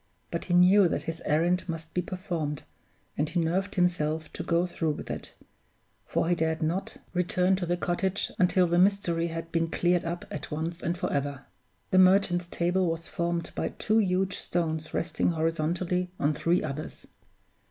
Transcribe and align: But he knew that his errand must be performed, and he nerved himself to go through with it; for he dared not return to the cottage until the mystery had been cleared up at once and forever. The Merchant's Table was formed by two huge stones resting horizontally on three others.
But 0.31 0.45
he 0.45 0.55
knew 0.55 0.87
that 0.87 1.03
his 1.03 1.21
errand 1.25 1.69
must 1.69 1.93
be 1.93 2.01
performed, 2.01 2.63
and 3.15 3.29
he 3.29 3.39
nerved 3.39 3.75
himself 3.75 4.33
to 4.33 4.41
go 4.41 4.65
through 4.65 4.93
with 4.93 5.11
it; 5.11 5.35
for 6.07 6.27
he 6.27 6.33
dared 6.33 6.63
not 6.63 6.97
return 7.13 7.55
to 7.57 7.67
the 7.67 7.77
cottage 7.77 8.31
until 8.39 8.65
the 8.65 8.79
mystery 8.79 9.27
had 9.27 9.51
been 9.51 9.69
cleared 9.69 10.03
up 10.03 10.25
at 10.31 10.49
once 10.49 10.81
and 10.81 10.97
forever. 10.97 11.45
The 11.91 11.99
Merchant's 11.99 12.47
Table 12.47 12.87
was 12.89 13.07
formed 13.07 13.51
by 13.53 13.69
two 13.77 13.99
huge 13.99 14.37
stones 14.37 14.91
resting 14.91 15.29
horizontally 15.33 16.09
on 16.19 16.33
three 16.33 16.63
others. 16.63 17.05